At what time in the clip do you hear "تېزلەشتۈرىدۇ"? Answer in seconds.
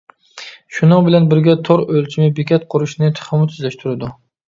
3.55-4.15